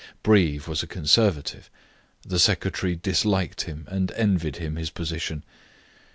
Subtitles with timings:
[0.23, 1.69] Breve was a Conservative;
[2.23, 5.43] the secretary disliked him, and envied him his position.